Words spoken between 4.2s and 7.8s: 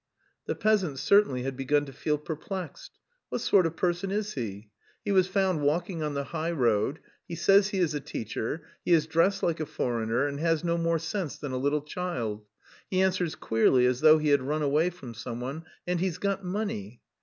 he? He was found walking on the high road, he says he